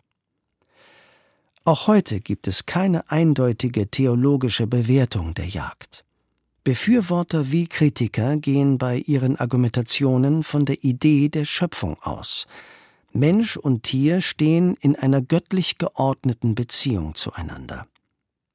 Auch 1.65 1.87
heute 1.87 2.21
gibt 2.21 2.47
es 2.47 2.65
keine 2.65 3.11
eindeutige 3.11 3.89
theologische 3.89 4.65
Bewertung 4.65 5.33
der 5.33 5.47
Jagd. 5.47 6.05
Befürworter 6.63 7.51
wie 7.51 7.67
Kritiker 7.67 8.37
gehen 8.37 8.77
bei 8.77 8.97
ihren 8.97 9.35
Argumentationen 9.35 10.43
von 10.43 10.65
der 10.65 10.83
Idee 10.83 11.29
der 11.29 11.45
Schöpfung 11.45 11.97
aus, 12.01 12.47
Mensch 13.11 13.57
und 13.57 13.83
Tier 13.83 14.21
stehen 14.21 14.75
in 14.81 14.95
einer 14.95 15.21
göttlich 15.21 15.77
geordneten 15.77 16.55
Beziehung 16.55 17.15
zueinander. 17.15 17.87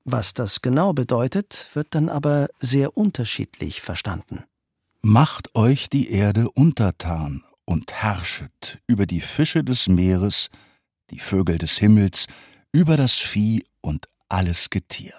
Was 0.04 0.34
das 0.34 0.60
genau 0.62 0.92
bedeutet, 0.92 1.70
wird 1.74 1.94
dann 1.94 2.08
aber 2.08 2.48
sehr 2.60 2.96
unterschiedlich 2.96 3.80
verstanden. 3.80 4.44
Macht 5.00 5.54
euch 5.54 5.88
die 5.88 6.10
Erde 6.10 6.50
untertan 6.50 7.42
und 7.64 7.92
herrschet 7.92 8.78
über 8.86 9.06
die 9.06 9.20
Fische 9.20 9.64
des 9.64 9.88
Meeres, 9.88 10.50
die 11.10 11.18
Vögel 11.18 11.58
des 11.58 11.78
Himmels, 11.78 12.26
über 12.72 12.96
das 12.96 13.14
Vieh 13.14 13.64
und 13.80 14.06
alles 14.28 14.70
Getier. 14.70 15.14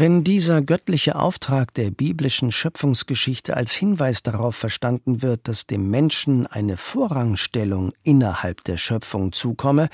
Wenn 0.00 0.22
dieser 0.22 0.62
göttliche 0.62 1.16
Auftrag 1.16 1.74
der 1.74 1.90
biblischen 1.90 2.52
Schöpfungsgeschichte 2.52 3.56
als 3.56 3.72
Hinweis 3.72 4.22
darauf 4.22 4.54
verstanden 4.54 5.22
wird, 5.22 5.48
dass 5.48 5.66
dem 5.66 5.90
Menschen 5.90 6.46
eine 6.46 6.76
Vorrangstellung 6.76 7.90
innerhalb 8.04 8.62
der 8.62 8.76
Schöpfung 8.76 9.32
zukomme, 9.32 9.88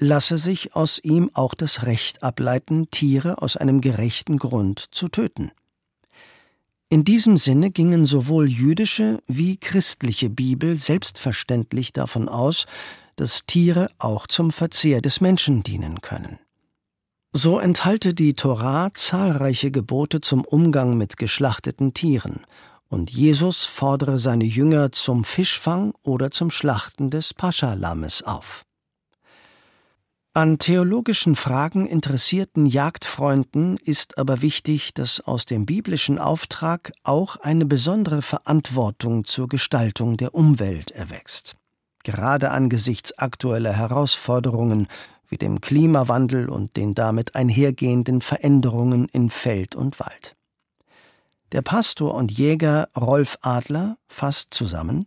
lasse 0.00 0.36
sich 0.36 0.74
aus 0.74 0.98
ihm 0.98 1.30
auch 1.32 1.54
das 1.54 1.84
Recht 1.84 2.24
ableiten, 2.24 2.90
Tiere 2.90 3.40
aus 3.40 3.56
einem 3.56 3.80
gerechten 3.80 4.38
Grund 4.38 4.84
zu 4.90 5.06
töten. 5.06 5.52
In 6.88 7.04
diesem 7.04 7.36
Sinne 7.36 7.70
gingen 7.70 8.04
sowohl 8.04 8.50
jüdische 8.50 9.22
wie 9.28 9.58
christliche 9.58 10.28
Bibel 10.28 10.80
selbstverständlich 10.80 11.92
davon 11.92 12.28
aus, 12.28 12.66
dass 13.14 13.46
Tiere 13.46 13.86
auch 14.00 14.26
zum 14.26 14.50
Verzehr 14.50 15.00
des 15.00 15.20
Menschen 15.20 15.62
dienen 15.62 16.00
können. 16.00 16.40
So 17.38 17.58
enthalte 17.58 18.14
die 18.14 18.32
Torah 18.32 18.88
zahlreiche 18.94 19.70
Gebote 19.70 20.22
zum 20.22 20.42
Umgang 20.42 20.96
mit 20.96 21.18
geschlachteten 21.18 21.92
Tieren, 21.92 22.46
und 22.88 23.10
Jesus 23.10 23.66
fordere 23.66 24.18
seine 24.18 24.46
Jünger 24.46 24.90
zum 24.90 25.22
Fischfang 25.22 25.92
oder 26.02 26.30
zum 26.30 26.50
Schlachten 26.50 27.10
des 27.10 27.34
Paschalammes 27.34 28.22
auf. 28.22 28.64
An 30.32 30.58
theologischen 30.58 31.36
Fragen 31.36 31.84
interessierten 31.84 32.64
Jagdfreunden 32.64 33.76
ist 33.76 34.16
aber 34.16 34.40
wichtig, 34.40 34.94
dass 34.94 35.20
aus 35.20 35.44
dem 35.44 35.66
biblischen 35.66 36.18
Auftrag 36.18 36.92
auch 37.02 37.36
eine 37.36 37.66
besondere 37.66 38.22
Verantwortung 38.22 39.26
zur 39.26 39.48
Gestaltung 39.48 40.16
der 40.16 40.34
Umwelt 40.34 40.90
erwächst. 40.90 41.54
Gerade 42.02 42.50
angesichts 42.50 43.18
aktueller 43.18 43.74
Herausforderungen 43.74 44.88
wie 45.28 45.38
dem 45.38 45.60
Klimawandel 45.60 46.48
und 46.48 46.76
den 46.76 46.94
damit 46.94 47.34
einhergehenden 47.34 48.20
Veränderungen 48.20 49.08
in 49.08 49.30
Feld 49.30 49.74
und 49.74 50.00
Wald. 50.00 50.36
Der 51.52 51.62
Pastor 51.62 52.14
und 52.14 52.32
Jäger 52.32 52.88
Rolf 52.96 53.38
Adler 53.40 53.98
fasst 54.08 54.52
zusammen 54.52 55.06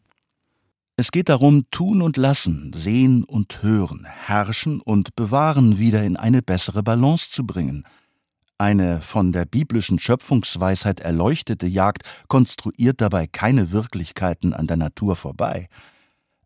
Es 0.96 1.12
geht 1.12 1.30
darum, 1.30 1.70
tun 1.70 2.02
und 2.02 2.18
lassen, 2.18 2.72
sehen 2.74 3.24
und 3.24 3.62
hören, 3.62 4.06
herrschen 4.06 4.82
und 4.82 5.16
bewahren 5.16 5.78
wieder 5.78 6.04
in 6.04 6.16
eine 6.16 6.42
bessere 6.42 6.82
Balance 6.82 7.30
zu 7.30 7.46
bringen. 7.46 7.86
Eine 8.58 9.02
von 9.02 9.32
der 9.32 9.46
biblischen 9.46 10.00
Schöpfungsweisheit 10.00 11.00
erleuchtete 11.00 11.66
Jagd 11.66 12.04
konstruiert 12.28 13.00
dabei 13.00 13.26
keine 13.26 13.72
Wirklichkeiten 13.72 14.54
an 14.54 14.68
der 14.68 14.76
Natur 14.76 15.16
vorbei. 15.16 15.70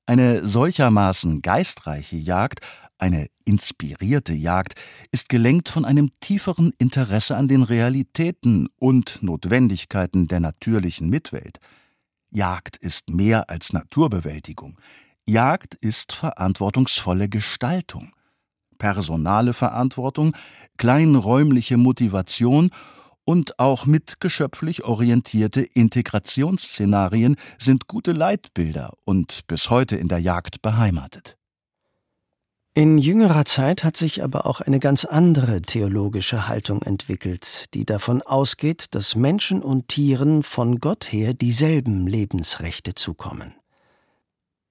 Eine 0.06 0.48
solchermaßen 0.48 1.42
geistreiche 1.42 2.18
Jagd 2.18 2.60
eine 2.98 3.28
inspirierte 3.46 4.34
Jagd 4.34 4.76
ist 5.12 5.30
gelenkt 5.30 5.70
von 5.70 5.86
einem 5.86 6.12
tieferen 6.20 6.74
Interesse 6.78 7.36
an 7.36 7.48
den 7.48 7.64
Realitäten 7.64 8.70
und 8.80 9.22
Notwendigkeiten 9.22 10.28
der 10.28 10.40
natürlichen 10.40 11.10
Mitwelt. 11.10 11.60
Jagd 12.32 12.78
ist 12.78 13.10
mehr 13.10 13.50
als 13.50 13.74
Naturbewältigung. 13.74 14.80
Jagd 15.26 15.76
ist 15.76 16.14
verantwortungsvolle 16.14 17.30
Gestaltung. 17.30 18.14
Personale 18.78 19.54
Verantwortung, 19.54 20.36
kleinräumliche 20.78 21.78
Motivation 21.78 22.72
und 23.24 23.60
auch 23.60 23.86
mitgeschöpflich 23.86 24.84
orientierte 24.84 25.62
Integrationsszenarien 25.62 27.38
sind 27.58 27.88
gute 27.88 28.12
Leitbilder 28.12 28.94
und 29.06 29.48
bis 29.48 29.70
heute 29.70 29.96
in 29.96 30.10
der 30.10 30.20
Jagd 30.20 30.62
beheimatet. 30.62 31.38
In 32.76 32.98
jüngerer 32.98 33.46
Zeit 33.46 33.84
hat 33.84 33.96
sich 33.96 34.24
aber 34.24 34.48
auch 34.48 34.60
eine 34.60 34.80
ganz 34.80 35.06
andere 35.06 35.62
theologische 35.62 36.48
Haltung 36.48 36.82
entwickelt, 36.82 37.66
die 37.76 37.86
davon 37.86 38.24
ausgeht, 38.24 38.88
dass 38.92 39.14
Menschen 39.14 39.62
und 39.62 39.90
Tieren 39.90 40.42
von 40.42 40.80
Gott 40.80 41.12
her 41.12 41.36
dieselben 41.36 42.08
Lebensrechte 42.08 42.96
zukommen. 42.96 43.54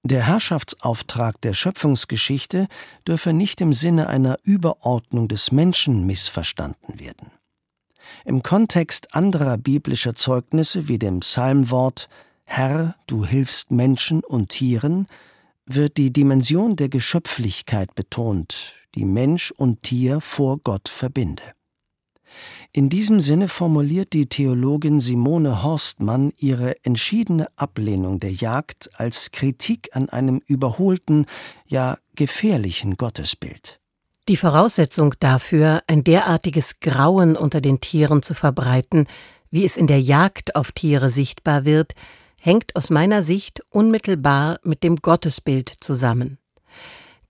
Der 0.03 0.27
Herrschaftsauftrag 0.27 1.39
der 1.39 1.53
Schöpfungsgeschichte 1.53 2.67
dürfe 3.07 3.31
nicht 3.31 3.61
im 3.61 3.71
Sinne 3.71 4.07
einer 4.07 4.37
Überordnung 4.43 5.29
des 5.29 5.53
Menschen 5.53 6.05
missverstanden 6.05 6.99
werden. 6.99 7.31
Im 8.25 8.43
Kontext 8.43 9.15
anderer 9.15 9.57
biblischer 9.57 10.13
Zeugnisse 10.13 10.89
wie 10.89 10.99
dem 10.99 11.21
Psalmwort 11.21 12.09
Herr, 12.43 12.97
du 13.07 13.23
hilfst 13.25 13.71
Menschen 13.71 14.25
und 14.25 14.49
Tieren, 14.49 15.07
wird 15.65 15.97
die 15.97 16.11
Dimension 16.11 16.75
der 16.75 16.89
Geschöpflichkeit 16.89 17.95
betont, 17.95 18.75
die 18.95 19.05
Mensch 19.05 19.51
und 19.51 19.83
Tier 19.83 20.21
vor 20.21 20.57
Gott 20.57 20.89
verbinde. 20.89 21.43
In 22.71 22.89
diesem 22.89 23.21
Sinne 23.21 23.47
formuliert 23.47 24.13
die 24.13 24.25
Theologin 24.27 24.99
Simone 24.99 25.61
Horstmann 25.63 26.33
ihre 26.37 26.83
entschiedene 26.83 27.47
Ablehnung 27.55 28.19
der 28.19 28.31
Jagd 28.31 28.89
als 28.95 29.31
Kritik 29.31 29.89
an 29.93 30.09
einem 30.09 30.41
überholten, 30.47 31.27
ja 31.67 31.97
gefährlichen 32.15 32.97
Gottesbild. 32.97 33.79
Die 34.27 34.37
Voraussetzung 34.37 35.15
dafür, 35.19 35.83
ein 35.85 36.03
derartiges 36.03 36.79
Grauen 36.79 37.35
unter 37.35 37.61
den 37.61 37.81
Tieren 37.81 38.23
zu 38.23 38.33
verbreiten, 38.33 39.05
wie 39.51 39.65
es 39.65 39.77
in 39.77 39.85
der 39.85 40.01
Jagd 40.01 40.55
auf 40.55 40.71
Tiere 40.71 41.09
sichtbar 41.09 41.65
wird, 41.65 41.93
hängt 42.43 42.75
aus 42.75 42.89
meiner 42.89 43.23
Sicht 43.23 43.61
unmittelbar 43.69 44.59
mit 44.63 44.83
dem 44.83 44.97
Gottesbild 44.97 45.69
zusammen. 45.79 46.39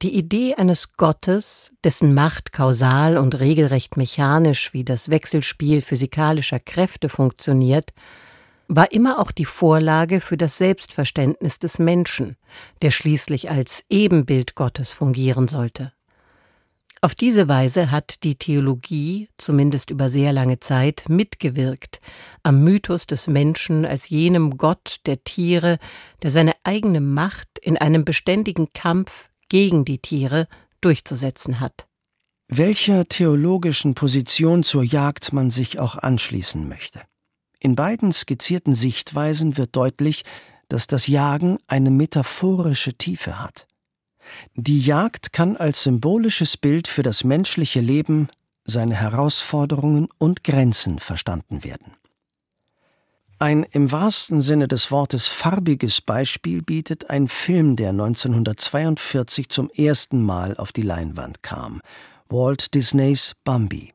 Die 0.01 0.15
Idee 0.15 0.55
eines 0.55 0.98
Gottes, 0.98 1.72
dessen 1.84 2.15
Macht 2.15 2.51
kausal 2.51 3.17
und 3.17 3.39
regelrecht 3.39 3.96
mechanisch 3.96 4.74
wie 4.74 4.84
das 4.84 5.12
Wechselspiel 5.12 5.82
physikalischer 5.82 6.60
Kräfte 6.60 7.10
funktioniert, 7.10 7.93
war 8.67 8.91
immer 8.91 9.20
auch 9.20 9.29
die 9.29 9.46
Vorlage 9.46 10.20
für 10.20 10.36
das 10.36 10.58
Selbstverständnis 10.58 11.60
des 11.60 11.77
Menschen, 11.77 12.36
der 12.82 12.89
schließlich 12.89 13.51
als 13.51 13.84
Ebenbild 13.89 14.55
Gottes 14.55 14.91
fungieren 14.91 15.48
sollte. 15.48 15.93
Auf 17.04 17.16
diese 17.16 17.50
Weise 17.50 17.92
hat 17.92 18.24
die 18.24 18.36
Theologie, 18.36 19.28
zumindest 19.38 19.90
über 19.90 20.08
sehr 20.08 20.32
lange 20.32 20.62
Zeit, 20.62 21.04
mitgewirkt 21.10 22.00
am 22.44 22.64
Mythos 22.64 23.06
des 23.06 23.28
Menschen 23.28 23.86
als 23.86 24.08
jenem 24.08 24.58
Gott 24.58 25.02
der 25.06 25.22
Tiere, 25.26 25.80
der 26.22 26.32
seine 26.32 26.54
eigene 26.64 27.02
Macht 27.02 27.60
in 27.62 27.78
einem 27.78 28.06
beständigen 28.06 28.72
Kampf 28.72 29.30
gegen 29.50 29.84
die 29.84 29.98
Tiere 29.98 30.48
durchzusetzen 30.80 31.60
hat. 31.60 31.88
Welcher 32.48 33.04
theologischen 33.04 33.96
Position 33.96 34.64
zur 34.64 34.84
Jagd 34.84 35.34
man 35.34 35.50
sich 35.50 35.80
auch 35.80 35.98
anschließen 35.98 36.70
möchte. 36.70 37.02
In 37.60 37.76
beiden 37.76 38.14
skizzierten 38.14 38.76
Sichtweisen 38.76 39.58
wird 39.58 39.76
deutlich, 39.76 40.24
dass 40.70 40.88
das 40.88 41.08
Jagen 41.08 41.60
eine 41.68 41.92
metaphorische 41.92 42.94
Tiefe 42.94 43.42
hat. 43.42 43.68
Die 44.56 44.80
Jagd 44.80 45.34
kann 45.34 45.58
als 45.58 45.84
symbolisches 45.84 46.58
Bild 46.58 46.88
für 46.88 47.03
das 47.03 47.24
menschliche 47.24 47.82
Leben, 47.82 48.30
seine 48.65 48.96
Herausforderungen 48.96 50.08
und 50.18 50.44
Grenzen 50.44 51.00
verstanden 51.00 51.63
werden. 51.63 51.94
Ein 53.39 53.63
im 53.63 53.92
wahrsten 53.92 54.42
Sinne 54.42 54.70
des 54.70 54.89
Wortes 54.89 55.27
farbiges 55.27 56.00
Beispiel 56.00 56.62
bietet 56.62 57.10
ein 57.10 57.27
Film, 57.27 57.75
der 57.75 57.89
1942 57.89 59.50
zum 59.50 59.70
ersten 59.70 60.22
Mal 60.22 60.56
auf 60.56 60.72
die 60.72 60.82
Leinwand 60.82 61.44
kam, 61.44 61.82
Walt 62.30 62.74
Disneys 62.74 63.34
Bambi. 63.44 63.94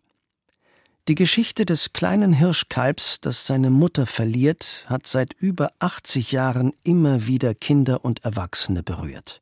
Die 1.09 1.15
Geschichte 1.15 1.65
des 1.65 1.95
kleinen 1.95 2.35
Hirschkalbs, 2.35 3.23
das 3.23 3.47
seine 3.47 3.71
Mutter 3.71 4.05
verliert, 4.05 4.85
hat 4.89 5.07
seit 5.07 5.33
über 5.33 5.71
80 5.79 6.33
Jahren 6.33 6.75
immer 6.83 7.27
wieder 7.27 7.55
Kinder 7.55 8.05
und 8.05 8.27
Erwachsene 8.27 8.83
berührt. 8.83 9.41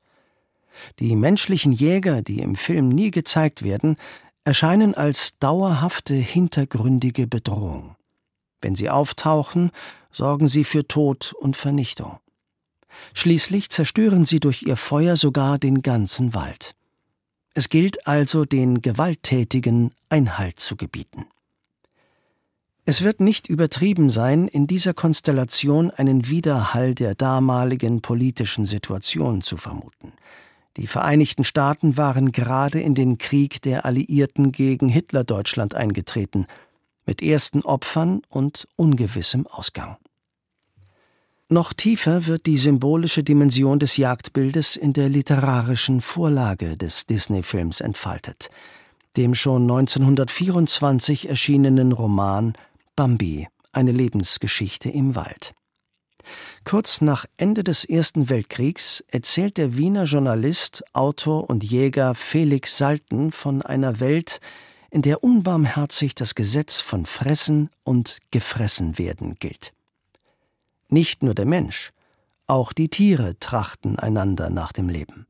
Die 0.99 1.17
menschlichen 1.17 1.73
Jäger, 1.73 2.23
die 2.23 2.41
im 2.41 2.57
Film 2.57 2.89
nie 2.89 3.11
gezeigt 3.11 3.63
werden, 3.63 3.97
erscheinen 4.45 4.95
als 4.95 5.39
dauerhafte 5.39 6.15
hintergründige 6.15 7.27
Bedrohung. 7.27 7.97
Wenn 8.61 8.75
sie 8.75 8.91
auftauchen, 8.91 9.71
sorgen 10.11 10.49
sie 10.49 10.65
für 10.65 10.87
Tod 10.87 11.35
und 11.41 11.57
Vernichtung. 11.57 12.19
Schließlich 13.13 13.69
zerstören 13.71 14.25
sie 14.25 14.41
durch 14.41 14.63
ihr 14.63 14.77
Feuer 14.77 15.17
sogar 15.17 15.59
den 15.59 15.83
ganzen 15.83 16.35
Wald. 16.35 16.75
Es 17.55 17.69
gilt 17.69 18.07
also, 18.07 18.45
den 18.45 18.83
Gewalttätigen 18.83 19.93
Einhalt 20.09 20.61
zu 20.61 20.77
gebieten. 20.77 21.27
Es 22.85 23.03
wird 23.03 23.21
nicht 23.21 23.49
übertrieben 23.49 24.11
sein, 24.11 24.47
in 24.47 24.67
dieser 24.69 24.95
Konstellation 24.95 25.91
einen 25.91 26.29
Widerhall 26.29 26.95
der 26.95 27.15
damaligen 27.15 28.01
politischen 28.01 28.65
Situation 28.65 29.43
zu 29.43 29.57
vermuten. 29.57 30.13
Die 30.77 30.87
Vereinigten 30.87 31.45
Staaten 31.45 31.97
waren 31.97 32.33
gerade 32.33 32.81
in 32.81 32.95
den 32.95 33.19
Krieg 33.19 33.63
der 33.63 33.85
Alliierten 33.85 34.53
gegen 34.53 34.89
Hitlerdeutschland 34.89 35.75
eingetreten– 35.75 36.47
mit 37.07 37.23
ersten 37.23 37.63
Opfern 37.63 38.23
und 38.29 38.69
ungewissem 38.77 39.47
Ausgang. 39.47 39.97
Noch 41.49 41.73
tiefer 41.73 42.27
wird 42.27 42.47
die 42.47 42.59
symbolische 42.59 43.23
Dimension 43.23 43.79
des 43.79 43.97
Jagdbildes 43.97 44.75
in 44.75 44.93
der 44.93 45.09
literarischen 45.09 46.01
Vorlage 46.01 46.77
des 46.77 47.07
Disney-Films 47.07 47.81
entfaltet, 47.81 48.51
dem 49.17 49.37
schon 49.37 49.63
1924 49.63 51.29
erschienenen 51.29 51.93
Roman 51.93 52.55
Bambi, 52.97 53.47
eine 53.73 53.93
Lebensgeschichte 53.93 54.91
im 54.91 55.15
Wald. 55.15 55.55
Kurz 56.65 57.01
nach 57.01 57.27
Ende 57.37 57.65
des 57.65 57.85
Ersten 57.85 58.29
Weltkriegs 58.29 59.05
erzählt 59.11 59.57
der 59.57 59.77
Wiener 59.77 60.05
Journalist, 60.05 60.85
Autor 60.93 61.49
und 61.49 61.65
Jäger 61.65 62.15
Felix 62.15 62.77
Salten 62.79 63.33
von 63.33 63.63
einer 63.63 64.01
Welt, 64.01 64.41
in 64.91 65.03
der 65.03 65.23
unbarmherzig 65.23 66.15
das 66.15 66.35
Gesetz 66.35 66.81
von 66.81 67.07
Fressen 67.07 67.71
und 67.85 68.19
Gefressenwerden 68.31 69.37
gilt. 69.39 69.73
Nicht 70.89 71.23
nur 71.23 71.35
der 71.35 71.47
Mensch, 71.47 71.93
auch 72.47 72.73
die 72.73 72.89
Tiere 72.89 73.39
trachten 73.41 73.99
einander 73.99 74.51
nach 74.51 74.73
dem 74.73 74.89
Leben. 74.89 75.27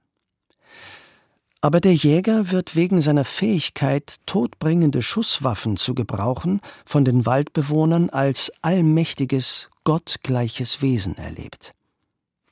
Aber 1.62 1.80
der 1.80 1.94
Jäger 1.94 2.50
wird 2.50 2.76
wegen 2.76 3.00
seiner 3.00 3.24
Fähigkeit, 3.24 4.16
todbringende 4.26 5.02
Schusswaffen 5.02 5.76
zu 5.76 5.94
gebrauchen, 5.94 6.60
von 6.84 7.04
den 7.04 7.26
Waldbewohnern 7.26 8.10
als 8.10 8.52
allmächtiges, 8.62 9.68
gottgleiches 9.86 10.82
Wesen 10.82 11.16
erlebt. 11.16 11.72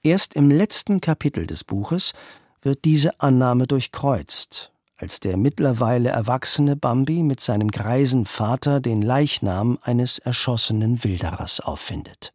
Erst 0.03 0.33
im 0.33 0.51
letzten 0.51 1.03
Kapitel 1.03 1.47
des 1.47 1.65
Buches 1.65 2.15
wird 2.63 2.87
diese 2.87 3.21
Annahme 3.21 3.67
durchkreuzt 3.67 4.73
als 4.97 5.21
der 5.21 5.37
mittlerweile 5.37 6.11
erwachsene 6.11 6.77
Bambi 6.77 7.23
mit 7.23 7.41
seinem 7.41 7.71
greisen 7.71 8.27
Vater 8.27 8.81
den 8.81 9.03
Leichnam 9.03 9.79
eines 9.83 10.19
erschossenen 10.19 11.03
Wilderers 11.05 11.61
auffindet. 11.61 12.33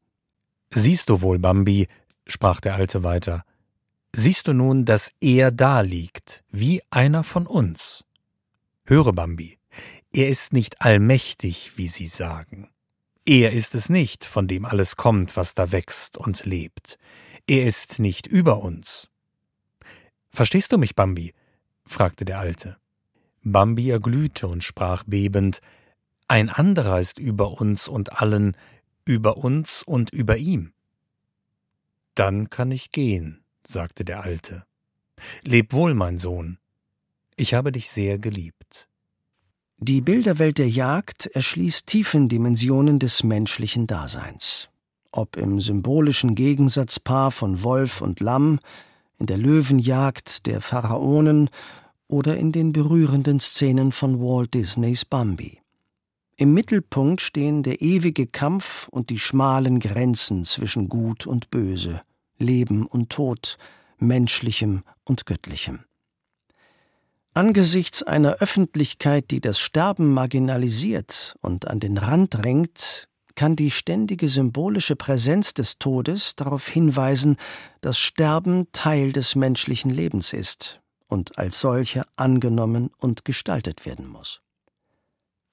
Siehst 0.72 1.10
du 1.10 1.22
wohl, 1.22 1.40
Bambi, 1.40 1.88
sprach 2.28 2.60
der 2.60 2.76
Alte 2.76 3.04
weiter, 3.04 3.44
siehst 4.14 4.48
du 4.48 4.54
nun, 4.54 4.86
dass 4.86 5.14
er 5.20 5.52
da 5.52 5.82
liegt, 5.82 6.44
wie 6.52 6.82
einer 6.92 7.24
von 7.24 7.48
uns? 7.48 8.04
Höre, 8.86 9.14
Bambi, 9.14 9.58
er 10.12 10.30
ist 10.30 10.54
nicht 10.54 10.82
allmächtig, 10.82 11.74
wie 11.78 11.88
sie 11.88 12.08
sagen. 12.08 12.70
Er 13.30 13.52
ist 13.52 13.76
es 13.76 13.89
nicht, 13.89 14.26
von 14.26 14.48
dem 14.48 14.65
alles 14.65 14.96
kommt, 14.96 15.38
was 15.38 15.54
da 15.54 15.72
wächst 15.72 16.18
und 16.18 16.46
lebt. 16.46 16.98
Er 17.46 17.63
ist 17.63 18.00
nicht 18.00 18.26
über 18.26 18.63
uns. 18.63 19.12
Verstehst 20.32 20.72
du 20.72 20.80
mich, 20.80 20.96
Bambi? 20.96 21.36
fragte 21.86 22.26
der 22.26 22.39
Alte. 22.39 22.78
Bambi 23.44 23.92
erglühte 23.92 24.48
und 24.48 24.63
sprach 24.63 25.04
bebend 25.04 25.62
Ein 26.28 26.50
anderer 26.50 27.00
ist 27.00 27.20
über 27.20 27.52
uns 27.62 27.88
und 27.88 28.20
allen, 28.20 28.58
über 29.06 29.38
uns 29.38 29.84
und 29.84 30.10
über 30.10 30.38
ihm. 30.38 30.74
Dann 32.15 32.50
kann 32.50 32.72
ich 32.72 32.92
gehen, 32.92 33.44
sagte 33.63 34.04
der 34.06 34.24
Alte. 34.24 34.65
Leb 35.44 35.74
wohl, 35.74 35.94
mein 35.94 36.18
Sohn. 36.18 36.58
Ich 37.36 37.54
habe 37.54 37.72
dich 37.72 37.92
sehr 37.92 38.18
geliebt. 38.18 38.88
Die 39.82 40.02
Bilderwelt 40.02 40.58
der 40.58 40.70
Jagd 40.70 41.28
erschließt 41.28 41.88
tiefen 41.88 42.28
Dimensionen 42.28 43.00
des 43.00 43.24
menschlichen 43.24 43.88
Daseins. 43.88 44.68
Ob 45.13 45.38
im 45.38 45.62
symbolischen 45.62 46.36
Gegensatzpaar 46.36 47.32
von 47.32 47.63
Wolf 47.63 48.02
und 48.02 48.20
Lamm, 48.20 48.60
in 49.20 49.26
der 49.26 49.38
Löwenjagd 49.38 50.46
der 50.48 50.60
Pharaonen 50.60 51.50
oder 52.10 52.36
in 52.36 52.52
den 52.52 52.74
berührenden 52.74 53.39
Szenen 53.39 53.94
von 53.94 54.20
Walt 54.20 54.54
Disneys 54.54 55.06
Bambi. 55.06 55.62
Im 56.36 56.54
Mittelpunkt 56.54 57.22
stehen 57.22 57.63
der 57.63 57.82
ewige 57.82 58.28
Kampf 58.28 58.89
und 58.89 59.10
die 59.10 59.20
schmalen 59.20 59.80
Grenzen 59.80 60.44
zwischen 60.44 60.89
Gut 60.89 61.26
und 61.26 61.52
Böse, 61.52 62.02
Leben 62.38 62.86
und 62.86 63.12
Tod, 63.12 63.58
Menschlichem 63.98 64.84
und 65.06 65.26
Göttlichem. 65.26 65.86
Angesichts 67.34 68.04
einer 68.04 68.36
Öffentlichkeit, 68.36 69.32
die 69.32 69.39
das 69.39 69.60
Sterben 69.60 70.13
marginalisiert 70.13 71.36
und 71.42 71.68
an 71.68 71.80
den 71.80 71.98
Rand 71.98 72.34
drängt, 72.34 73.08
kann 73.36 73.56
die 73.56 73.72
ständige 73.72 74.28
symbolische 74.28 74.96
Präsenz 74.96 75.54
des 75.54 75.78
Todes 75.78 76.36
darauf 76.36 76.68
hinweisen, 76.68 77.38
dass 77.82 77.98
Sterben 77.98 78.68
Teil 78.74 79.13
des 79.13 79.36
menschlichen 79.36 79.92
Lebens 79.92 80.34
ist 80.34 80.82
und 81.08 81.38
als 81.38 81.60
solcher 81.60 82.06
angenommen 82.18 82.89
und 82.98 83.24
gestaltet 83.24 83.86
werden 83.86 84.08
muss. 84.08 84.42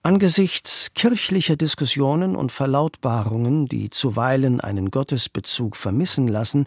Angesichts 0.02 0.94
kirchlicher 0.94 1.56
Diskussionen 1.56 2.36
und 2.36 2.52
Verlautbarungen, 2.52 3.66
die 3.66 3.90
zuweilen 3.90 4.60
einen 4.60 4.90
Gottesbezug 4.90 5.76
vermissen 5.76 6.28
lassen, 6.28 6.66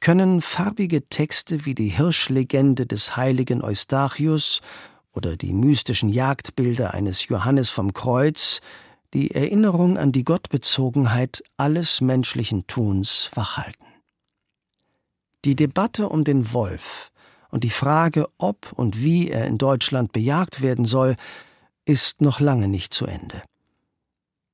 können 0.00 0.40
farbige 0.40 1.08
Texte 1.08 1.64
wie 1.64 1.74
die 1.74 1.88
Hirschlegende 1.88 2.86
des 2.86 3.16
heiligen 3.16 3.62
Eustachius 3.62 4.60
oder 5.12 5.36
die 5.36 5.52
mystischen 5.52 6.08
Jagdbilder 6.08 6.94
eines 6.94 7.26
Johannes 7.28 7.70
vom 7.70 7.92
Kreuz 7.92 8.60
die 9.14 9.30
Erinnerung 9.30 9.96
an 9.96 10.12
die 10.12 10.24
Gottbezogenheit 10.24 11.42
alles 11.56 12.00
menschlichen 12.00 12.66
Tuns 12.66 13.30
wachhalten. 13.34 13.86
Die 15.44 15.56
Debatte 15.56 16.08
um 16.08 16.24
den 16.24 16.52
Wolf 16.52 17.10
und 17.50 17.64
die 17.64 17.70
Frage, 17.70 18.28
ob 18.36 18.72
und 18.72 19.02
wie 19.02 19.30
er 19.30 19.46
in 19.46 19.56
Deutschland 19.56 20.12
bejagt 20.12 20.60
werden 20.60 20.84
soll, 20.84 21.16
ist 21.86 22.20
noch 22.20 22.38
lange 22.40 22.68
nicht 22.68 22.92
zu 22.92 23.06
Ende. 23.06 23.42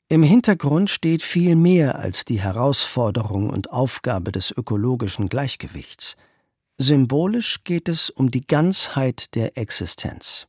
Im 0.08 0.22
Hintergrund 0.22 0.90
steht 0.90 1.22
viel 1.22 1.56
mehr 1.56 1.98
als 1.98 2.24
die 2.24 2.40
Herausforderung 2.40 3.48
und 3.48 3.72
Aufgabe 3.72 4.32
des 4.32 4.50
ökologischen 4.50 5.28
Gleichgewichts. 5.28 6.16
Symbolisch 6.76 7.64
geht 7.64 7.88
es 7.88 8.10
um 8.10 8.30
die 8.30 8.46
Ganzheit 8.46 9.34
der 9.34 9.56
Existenz. 9.56 10.46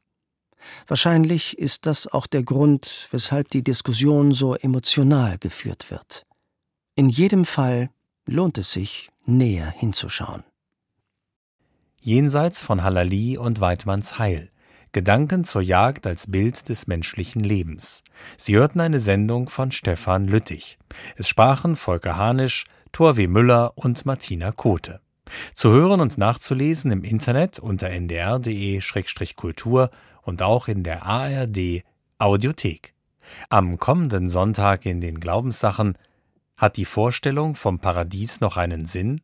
Wahrscheinlich 0.87 1.57
ist 1.57 1.85
das 1.85 2.07
auch 2.07 2.27
der 2.27 2.43
Grund, 2.43 3.07
weshalb 3.11 3.49
die 3.49 3.63
Diskussion 3.63 4.33
so 4.33 4.55
emotional 4.55 5.37
geführt 5.37 5.89
wird. 5.89 6.25
In 6.95 7.07
jedem 7.09 7.45
Fall 7.45 7.89
lohnt 8.25 8.57
es 8.57 8.71
sich, 8.71 9.09
näher 9.25 9.69
hinzuschauen. 9.69 10.43
Jenseits 12.01 12.61
von 12.61 12.83
Halali 12.83 13.37
und 13.37 13.61
Weidmanns 13.61 14.19
Heil 14.19 14.51
Gedanken 14.95 15.43
zur 15.43 15.61
Jagd 15.61 16.07
als 16.07 16.31
Bild 16.31 16.69
des 16.69 16.87
menschlichen 16.87 17.43
Lebens. 17.43 18.01
Sie 18.37 18.55
hörten 18.55 18.79
eine 18.79 19.01
Sendung 19.01 19.49
von 19.49 19.73
Stefan 19.73 20.25
Lüttich. 20.25 20.77
Es 21.17 21.27
sprachen 21.27 21.75
Volker 21.75 22.15
Hanisch, 22.15 22.63
Thor 22.93 23.17
W. 23.17 23.27
Müller 23.27 23.73
und 23.75 24.05
Martina 24.05 24.53
Kote. 24.53 25.01
Zu 25.53 25.71
hören 25.71 25.99
und 25.99 26.17
nachzulesen 26.17 26.91
im 26.91 27.03
Internet 27.03 27.59
unter 27.59 27.89
ndr.de-kultur 27.89 29.89
und 30.21 30.41
auch 30.41 30.69
in 30.69 30.83
der 30.83 31.03
ARD 31.03 31.83
Audiothek. 32.17 32.93
Am 33.49 33.77
kommenden 33.77 34.29
Sonntag 34.29 34.85
in 34.85 35.01
den 35.01 35.19
Glaubenssachen 35.19 35.97
hat 36.55 36.77
die 36.77 36.85
Vorstellung 36.85 37.55
vom 37.55 37.79
Paradies 37.79 38.39
noch 38.39 38.55
einen 38.55 38.85
Sinn? 38.85 39.19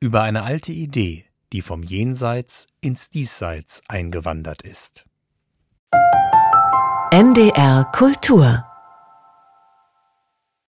Über 0.00 0.22
eine 0.22 0.44
alte 0.44 0.72
Idee, 0.72 1.26
die 1.52 1.62
vom 1.62 1.82
Jenseits 1.82 2.66
ins 2.80 3.10
Diesseits 3.10 3.82
eingewandert 3.88 4.62
ist. 4.62 5.04
NDR 7.10 7.84
Kultur 7.92 8.64